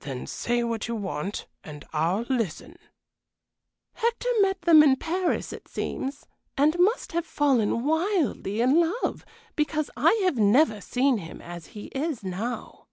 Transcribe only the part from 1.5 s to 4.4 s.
and I'll listen." "Hector